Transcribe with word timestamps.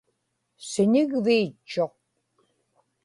siñigviitchuq 0.69 1.93